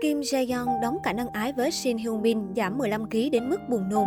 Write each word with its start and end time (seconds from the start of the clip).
Kim 0.00 0.20
Jae-yong 0.20 0.80
đóng 0.80 0.98
cảnh 1.02 1.16
ân 1.16 1.28
ái 1.28 1.52
với 1.52 1.70
Shin 1.70 1.96
Hyun-bin 1.96 2.54
giảm 2.56 2.78
15kg 2.78 3.30
đến 3.30 3.50
mức 3.50 3.56
buồn 3.68 3.88
nôn. 3.88 4.04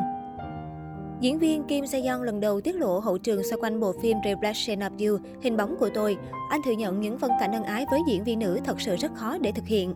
Diễn 1.21 1.39
viên 1.39 1.63
Kim 1.63 1.83
Jae-yong 1.83 2.21
lần 2.21 2.39
đầu 2.39 2.61
tiết 2.61 2.75
lộ 2.75 2.99
hậu 2.99 3.17
trường 3.17 3.43
xoay 3.43 3.57
quanh 3.61 3.79
bộ 3.79 3.93
phim 4.01 4.17
Reflection 4.17 4.79
of 4.79 5.09
You, 5.09 5.17
hình 5.41 5.57
bóng 5.57 5.75
của 5.79 5.89
tôi. 5.93 6.17
Anh 6.49 6.61
thừa 6.65 6.71
nhận 6.71 6.99
những 6.99 7.17
phân 7.17 7.31
cảnh 7.39 7.51
ân 7.51 7.63
ái 7.63 7.85
với 7.91 7.99
diễn 8.07 8.23
viên 8.23 8.39
nữ 8.39 8.59
thật 8.63 8.81
sự 8.81 8.95
rất 8.95 9.15
khó 9.15 9.37
để 9.37 9.51
thực 9.51 9.67
hiện. 9.67 9.95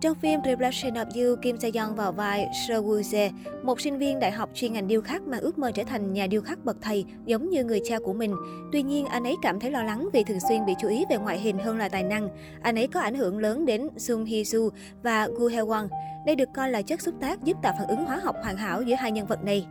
Trong 0.00 0.14
phim 0.14 0.40
Reflection 0.40 0.92
of 0.92 1.06
You, 1.14 1.36
Kim 1.42 1.56
Se-young 1.56 1.94
vào 1.94 2.12
vai 2.12 2.46
Seo 2.68 2.82
Woo-jae, 2.82 3.30
một 3.62 3.80
sinh 3.80 3.98
viên 3.98 4.18
đại 4.18 4.30
học 4.30 4.50
chuyên 4.54 4.72
ngành 4.72 4.88
điêu 4.88 5.00
khắc 5.00 5.22
mà 5.22 5.38
ước 5.38 5.58
mơ 5.58 5.70
trở 5.74 5.84
thành 5.84 6.12
nhà 6.12 6.26
điêu 6.26 6.40
khắc 6.40 6.64
bậc 6.64 6.76
thầy, 6.80 7.04
giống 7.26 7.50
như 7.50 7.64
người 7.64 7.80
cha 7.84 7.98
của 7.98 8.12
mình. 8.12 8.34
Tuy 8.72 8.82
nhiên, 8.82 9.06
anh 9.06 9.24
ấy 9.24 9.36
cảm 9.42 9.60
thấy 9.60 9.70
lo 9.70 9.82
lắng 9.82 10.08
vì 10.12 10.24
thường 10.24 10.40
xuyên 10.48 10.66
bị 10.66 10.72
chú 10.80 10.88
ý 10.88 11.04
về 11.10 11.16
ngoại 11.16 11.38
hình 11.38 11.58
hơn 11.58 11.78
là 11.78 11.88
tài 11.88 12.02
năng. 12.02 12.28
Anh 12.62 12.78
ấy 12.78 12.86
có 12.86 13.00
ảnh 13.00 13.14
hưởng 13.14 13.38
lớn 13.38 13.66
đến 13.66 13.88
Sung 13.96 14.24
Hee-soo 14.24 14.70
và 15.02 15.28
Gu 15.38 15.48
Hye-won. 15.48 15.88
Đây 16.26 16.36
được 16.36 16.48
coi 16.54 16.70
là 16.70 16.82
chất 16.82 17.00
xúc 17.00 17.14
tác 17.20 17.44
giúp 17.44 17.56
tạo 17.62 17.72
phản 17.78 17.88
ứng 17.88 18.04
hóa 18.04 18.20
học 18.22 18.36
hoàn 18.42 18.56
hảo 18.56 18.82
giữa 18.82 18.94
hai 18.94 19.12
nhân 19.12 19.26
vật 19.26 19.44
này. 19.44 19.66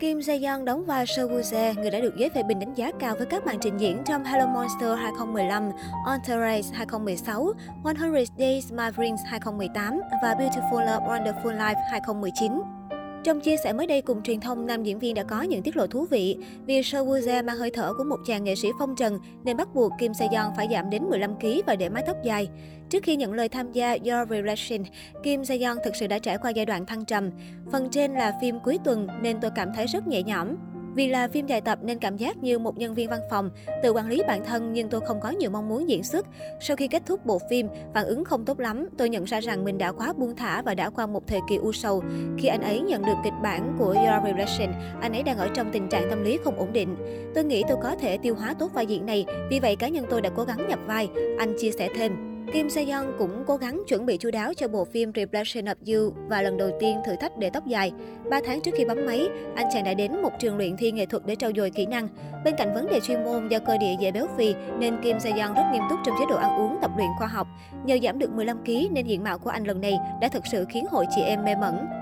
Kim 0.00 0.18
Jae-yeon 0.18 0.64
đóng 0.64 0.84
vai 0.84 1.06
Seo 1.06 1.28
Woo-jae, 1.28 1.74
người 1.74 1.90
đã 1.90 2.00
được 2.00 2.16
giới 2.16 2.30
phê 2.30 2.42
bình 2.42 2.58
đánh 2.58 2.74
giá 2.74 2.90
cao 2.98 3.14
với 3.16 3.26
các 3.26 3.46
màn 3.46 3.58
trình 3.60 3.76
diễn 3.76 4.02
trong 4.06 4.24
Hello 4.24 4.46
Monster 4.46 4.98
2015, 4.98 5.70
Entourage 6.06 6.68
2016, 6.72 7.52
100 7.82 8.14
Days 8.38 8.72
My 8.72 8.84
Dreams 8.96 9.20
2018 9.26 10.00
và 10.22 10.34
Beautiful 10.34 10.80
Love 10.80 11.06
Wonderful 11.06 11.58
Life 11.58 11.80
2019. 11.90 12.79
Trong 13.24 13.40
chia 13.40 13.56
sẻ 13.56 13.72
mới 13.72 13.86
đây 13.86 14.02
cùng 14.02 14.22
truyền 14.22 14.40
thông, 14.40 14.66
nam 14.66 14.82
diễn 14.82 14.98
viên 14.98 15.14
đã 15.14 15.22
có 15.22 15.42
những 15.42 15.62
tiết 15.62 15.76
lộ 15.76 15.86
thú 15.86 16.06
vị. 16.10 16.36
Vì 16.66 16.82
Seo 16.82 17.06
Woo 17.06 17.44
mang 17.44 17.56
hơi 17.56 17.70
thở 17.70 17.94
của 17.94 18.04
một 18.04 18.16
chàng 18.26 18.44
nghệ 18.44 18.54
sĩ 18.54 18.68
phong 18.78 18.96
trần 18.96 19.18
nên 19.44 19.56
bắt 19.56 19.74
buộc 19.74 19.92
Kim 19.98 20.14
Se 20.14 20.28
phải 20.56 20.68
giảm 20.70 20.90
đến 20.90 21.02
15 21.02 21.34
kg 21.40 21.46
và 21.66 21.76
để 21.76 21.88
mái 21.88 22.02
tóc 22.06 22.16
dài. 22.24 22.48
Trước 22.90 23.02
khi 23.02 23.16
nhận 23.16 23.32
lời 23.32 23.48
tham 23.48 23.72
gia 23.72 23.90
Your 23.92 24.30
Relation, 24.30 24.84
Kim 25.22 25.44
Se 25.44 25.58
thực 25.84 25.96
sự 25.96 26.06
đã 26.06 26.18
trải 26.18 26.38
qua 26.38 26.50
giai 26.50 26.66
đoạn 26.66 26.86
thăng 26.86 27.04
trầm. 27.04 27.30
Phần 27.72 27.88
trên 27.90 28.14
là 28.14 28.38
phim 28.40 28.58
cuối 28.64 28.78
tuần 28.84 29.08
nên 29.22 29.40
tôi 29.40 29.50
cảm 29.54 29.68
thấy 29.76 29.86
rất 29.86 30.08
nhẹ 30.08 30.22
nhõm. 30.22 30.56
Vì 30.94 31.08
là 31.08 31.28
phim 31.28 31.46
dài 31.46 31.60
tập 31.60 31.78
nên 31.82 31.98
cảm 31.98 32.16
giác 32.16 32.36
như 32.36 32.58
một 32.58 32.78
nhân 32.78 32.94
viên 32.94 33.10
văn 33.10 33.20
phòng, 33.30 33.50
tự 33.82 33.92
quản 33.92 34.08
lý 34.08 34.22
bản 34.26 34.44
thân 34.44 34.72
nhưng 34.72 34.88
tôi 34.88 35.00
không 35.00 35.20
có 35.20 35.30
nhiều 35.30 35.50
mong 35.50 35.68
muốn 35.68 35.88
diễn 35.88 36.04
xuất. 36.04 36.26
Sau 36.60 36.76
khi 36.76 36.88
kết 36.88 37.02
thúc 37.06 37.26
bộ 37.26 37.38
phim, 37.50 37.68
phản 37.94 38.06
ứng 38.06 38.24
không 38.24 38.44
tốt 38.44 38.60
lắm, 38.60 38.88
tôi 38.98 39.08
nhận 39.08 39.24
ra 39.24 39.40
rằng 39.40 39.64
mình 39.64 39.78
đã 39.78 39.92
quá 39.92 40.12
buông 40.12 40.36
thả 40.36 40.62
và 40.62 40.74
đã 40.74 40.90
qua 40.90 41.06
một 41.06 41.26
thời 41.26 41.40
kỳ 41.48 41.56
u 41.56 41.72
sầu. 41.72 42.02
Khi 42.38 42.48
anh 42.48 42.62
ấy 42.62 42.80
nhận 42.80 43.02
được 43.02 43.16
kịch 43.24 43.32
bản 43.42 43.76
của 43.78 43.90
Your 43.90 44.24
Relation, 44.24 44.72
anh 45.00 45.12
ấy 45.12 45.22
đang 45.22 45.38
ở 45.38 45.48
trong 45.54 45.70
tình 45.72 45.88
trạng 45.88 46.10
tâm 46.10 46.24
lý 46.24 46.38
không 46.44 46.58
ổn 46.58 46.72
định. 46.72 46.96
Tôi 47.34 47.44
nghĩ 47.44 47.62
tôi 47.68 47.76
có 47.82 47.96
thể 47.96 48.18
tiêu 48.18 48.34
hóa 48.34 48.54
tốt 48.58 48.70
vai 48.74 48.86
diễn 48.86 49.06
này, 49.06 49.26
vì 49.50 49.60
vậy 49.60 49.76
cá 49.76 49.88
nhân 49.88 50.06
tôi 50.10 50.20
đã 50.20 50.30
cố 50.36 50.44
gắng 50.44 50.68
nhập 50.68 50.78
vai, 50.86 51.08
anh 51.38 51.54
chia 51.58 51.70
sẻ 51.70 51.88
thêm. 51.96 52.29
Kim 52.52 52.68
Se-yeon 52.68 53.12
cũng 53.18 53.44
cố 53.46 53.56
gắng 53.56 53.82
chuẩn 53.88 54.06
bị 54.06 54.16
chu 54.16 54.30
đáo 54.30 54.54
cho 54.54 54.68
bộ 54.68 54.84
phim 54.84 55.10
Reflection 55.10 55.64
of 55.64 55.74
You 55.86 56.12
và 56.28 56.42
lần 56.42 56.56
đầu 56.56 56.70
tiên 56.80 56.98
thử 57.06 57.16
thách 57.20 57.38
để 57.38 57.50
tóc 57.50 57.66
dài. 57.66 57.92
Ba 58.30 58.40
tháng 58.46 58.60
trước 58.60 58.70
khi 58.76 58.84
bấm 58.84 59.06
máy, 59.06 59.28
anh 59.54 59.66
chàng 59.72 59.84
đã 59.84 59.94
đến 59.94 60.22
một 60.22 60.30
trường 60.38 60.56
luyện 60.56 60.76
thi 60.76 60.92
nghệ 60.92 61.06
thuật 61.06 61.26
để 61.26 61.36
trau 61.36 61.50
dồi 61.56 61.70
kỹ 61.70 61.86
năng. 61.86 62.08
Bên 62.44 62.54
cạnh 62.58 62.74
vấn 62.74 62.86
đề 62.86 63.00
chuyên 63.00 63.24
môn 63.24 63.48
do 63.48 63.58
cơ 63.58 63.78
địa 63.78 63.94
dễ 64.00 64.12
béo 64.12 64.26
phì 64.36 64.54
nên 64.78 65.02
Kim 65.02 65.16
Se-yeon 65.18 65.54
rất 65.54 65.64
nghiêm 65.72 65.82
túc 65.90 65.98
trong 66.04 66.14
chế 66.18 66.24
độ 66.28 66.36
ăn 66.36 66.60
uống, 66.60 66.78
tập 66.82 66.90
luyện 66.96 67.08
khoa 67.18 67.28
học. 67.28 67.46
Nhờ 67.84 67.98
giảm 68.02 68.18
được 68.18 68.30
15 68.30 68.64
kg 68.64 68.94
nên 68.94 69.06
diện 69.06 69.24
mạo 69.24 69.38
của 69.38 69.50
anh 69.50 69.64
lần 69.64 69.80
này 69.80 69.98
đã 70.20 70.28
thực 70.28 70.46
sự 70.46 70.64
khiến 70.68 70.86
hội 70.90 71.06
chị 71.16 71.22
em 71.22 71.44
mê 71.44 71.54
mẩn. 71.60 71.99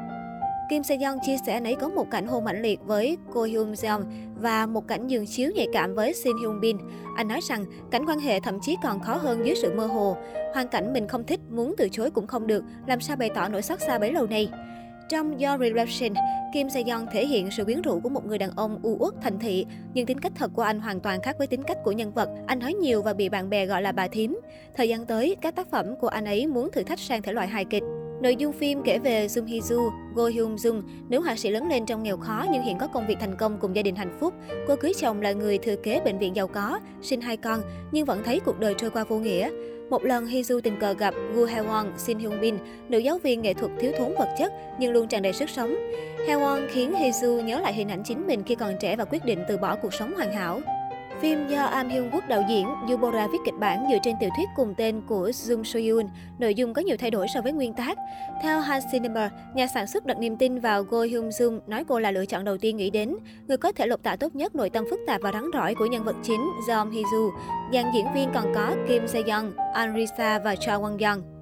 Kim 0.69 0.83
Se 0.83 0.97
Yeon 1.01 1.19
chia 1.23 1.37
sẻ 1.47 1.53
anh 1.53 1.65
ấy 1.65 1.75
có 1.75 1.89
một 1.89 2.11
cảnh 2.11 2.27
hôn 2.27 2.45
mãnh 2.45 2.63
liệt 2.63 2.81
với 2.85 3.17
Ko 3.33 3.43
Hyun 3.43 3.73
Jeong 3.73 4.05
và 4.41 4.67
một 4.67 4.89
cảnh 4.89 5.07
giường 5.07 5.27
chiếu 5.27 5.51
nhạy 5.55 5.67
cảm 5.73 5.95
với 5.95 6.15
Shin 6.15 6.37
Hyun 6.41 6.61
Bin. 6.61 6.77
Anh 7.17 7.29
nói 7.29 7.41
rằng 7.43 7.65
cảnh 7.91 8.05
quan 8.09 8.19
hệ 8.19 8.41
thậm 8.41 8.59
chí 8.63 8.77
còn 8.83 9.01
khó 9.01 9.15
hơn 9.15 9.47
dưới 9.47 9.57
sự 9.57 9.75
mơ 9.75 9.87
hồ. 9.87 10.17
Hoàn 10.55 10.69
cảnh 10.69 10.93
mình 10.93 11.09
không 11.09 11.25
thích, 11.25 11.41
muốn 11.51 11.75
từ 11.77 11.89
chối 11.93 12.11
cũng 12.11 12.27
không 12.27 12.47
được, 12.47 12.65
làm 12.87 13.01
sao 13.01 13.17
bày 13.17 13.31
tỏ 13.35 13.49
nỗi 13.49 13.63
xót 13.63 13.81
xa 13.81 13.99
bấy 13.99 14.13
lâu 14.13 14.27
nay. 14.27 14.49
Trong 15.09 15.39
Your 15.39 15.61
Relation, 15.61 16.15
Kim 16.55 16.71
Se 16.71 16.83
Yeon 16.87 17.07
thể 17.13 17.27
hiện 17.27 17.51
sự 17.51 17.65
quyến 17.65 17.83
rũ 17.83 18.01
của 18.01 18.09
một 18.09 18.27
người 18.27 18.39
đàn 18.39 18.51
ông 18.57 18.79
u 18.83 18.97
uất 19.01 19.15
thành 19.23 19.39
thị, 19.39 19.67
nhưng 19.95 20.07
tính 20.07 20.21
cách 20.21 20.33
thật 20.35 20.51
của 20.55 20.63
anh 20.63 20.81
hoàn 20.81 21.01
toàn 21.01 21.23
khác 21.23 21.39
với 21.39 21.47
tính 21.47 21.63
cách 21.63 21.79
của 21.85 21.93
nhân 21.93 22.13
vật. 22.13 22.29
Anh 22.47 22.59
nói 22.59 22.73
nhiều 22.73 23.03
và 23.03 23.13
bị 23.13 23.29
bạn 23.29 23.51
bè 23.51 23.67
gọi 23.67 23.83
là 23.83 23.93
bà 23.93 24.09
thím. 24.09 24.41
Thời 24.77 24.89
gian 24.89 25.07
tới, 25.07 25.37
các 25.41 25.57
tác 25.57 25.71
phẩm 25.71 25.97
của 26.01 26.09
anh 26.09 26.25
ấy 26.25 26.47
muốn 26.47 26.71
thử 26.73 26.83
thách 26.83 26.99
sang 26.99 27.23
thể 27.23 27.33
loại 27.33 27.49
hài 27.49 27.65
kịch. 27.65 27.83
Nội 28.21 28.37
dung 28.37 28.53
phim 28.53 28.83
kể 28.83 28.99
về 28.99 29.27
Jung 29.27 29.47
Hee 29.47 29.59
Joo, 29.59 29.91
Go 30.15 30.27
Hyun 30.27 30.57
Jung, 30.57 30.83
nữ 31.09 31.21
họa 31.21 31.37
sĩ 31.37 31.51
lớn 31.51 31.69
lên 31.69 31.87
trong 31.87 32.03
nghèo 32.03 32.17
khó 32.17 32.47
nhưng 32.53 32.63
hiện 32.63 32.79
có 32.79 32.87
công 32.87 33.07
việc 33.07 33.17
thành 33.21 33.37
công 33.37 33.59
cùng 33.61 33.77
gia 33.77 33.83
đình 33.83 33.97
hạnh 33.97 34.17
phúc. 34.21 34.35
Cô 34.69 34.77
cưới 34.77 34.93
chồng 35.01 35.23
là 35.23 35.33
người 35.33 35.59
thừa 35.59 35.77
kế 35.77 36.01
bệnh 36.01 36.19
viện 36.19 36.37
giàu 36.37 36.47
có, 36.47 36.81
sinh 37.03 37.21
hai 37.21 37.37
con 37.37 37.61
nhưng 37.93 38.05
vẫn 38.05 38.23
thấy 38.25 38.41
cuộc 38.41 38.59
đời 38.59 38.75
trôi 38.79 38.91
qua 38.91 39.05
vô 39.05 39.19
nghĩa. 39.19 39.51
Một 39.91 40.05
lần 40.05 40.27
Hee 40.27 40.41
Joo 40.41 40.61
tình 40.61 40.79
cờ 40.81 40.93
gặp 40.93 41.15
Gu 41.35 41.45
Hae 41.45 41.63
Won, 41.63 41.85
Shin 41.97 42.19
Hyun 42.19 42.41
Bin, 42.41 42.55
nữ 42.89 42.99
giáo 42.99 43.19
viên 43.19 43.43
nghệ 43.43 43.55
thuật 43.55 43.73
thiếu 43.81 43.93
thốn 43.99 44.15
vật 44.19 44.29
chất 44.39 44.53
nhưng 44.79 44.93
luôn 44.93 45.09
tràn 45.09 45.23
đầy 45.23 45.33
sức 45.33 45.51
sống. 45.51 45.77
Hae 46.27 46.37
Won 46.37 46.61
khiến 46.69 46.95
Hee 46.95 47.11
Joo 47.11 47.41
nhớ 47.41 47.61
lại 47.61 47.75
hình 47.75 47.89
ảnh 47.89 48.03
chính 48.05 48.27
mình 48.27 48.43
khi 48.47 48.55
còn 48.55 48.75
trẻ 48.81 48.97
và 48.97 49.05
quyết 49.05 49.25
định 49.25 49.39
từ 49.49 49.57
bỏ 49.57 49.77
cuộc 49.77 49.95
sống 49.95 50.15
hoàn 50.15 50.33
hảo. 50.33 50.61
Phim 51.21 51.49
do 51.49 51.65
Am 51.65 51.89
Hyun 51.89 52.11
Wook 52.11 52.29
đạo 52.29 52.43
diễn, 52.49 52.67
Yubora 52.89 53.27
viết 53.27 53.39
kịch 53.45 53.55
bản 53.59 53.87
dựa 53.91 53.99
trên 54.03 54.15
tiểu 54.21 54.31
thuyết 54.37 54.49
cùng 54.57 54.75
tên 54.77 55.01
của 55.07 55.29
Jung 55.29 55.65
So 55.65 55.81
Yoon. 55.81 56.07
Nội 56.39 56.55
dung 56.55 56.75
có 56.75 56.83
nhiều 56.83 56.97
thay 56.97 57.11
đổi 57.11 57.27
so 57.35 57.41
với 57.41 57.53
nguyên 57.53 57.73
tác. 57.73 57.99
Theo 58.43 58.61
Han 58.61 58.81
Cinema, 58.93 59.31
nhà 59.55 59.67
sản 59.67 59.87
xuất 59.87 60.07
đặt 60.07 60.19
niềm 60.19 60.37
tin 60.37 60.59
vào 60.59 60.83
Go 60.83 61.03
Hyun 61.03 61.29
Jung, 61.29 61.61
nói 61.67 61.85
cô 61.89 61.99
là 61.99 62.11
lựa 62.11 62.27
chọn 62.27 62.45
đầu 62.45 62.59
tiên 62.59 62.77
nghĩ 62.77 62.91
đến, 62.91 63.17
người 63.49 63.57
có 63.57 63.73
thể 63.73 63.87
lột 63.87 64.03
tả 64.03 64.17
tốt 64.17 64.35
nhất 64.35 64.55
nội 64.55 64.71
tâm 64.71 64.85
phức 64.91 65.01
tạp 65.07 65.21
và 65.21 65.33
rắn 65.33 65.45
rỏi 65.55 65.75
của 65.75 65.87
nhân 65.87 66.05
vật 66.05 66.17
chính 66.23 66.41
Jeong 66.69 66.91
Hee 66.91 67.03
Joo. 67.03 67.31
Dàn 67.73 67.85
diễn 67.95 68.07
viên 68.15 68.29
còn 68.35 68.55
có 68.55 68.75
Kim 68.89 69.09
Se 69.09 69.21
Young, 69.21 69.53
An 69.75 69.95
Risa 69.97 70.39
và 70.39 70.57
Cha 70.57 70.73
Won 70.73 71.09
Young. 71.09 71.38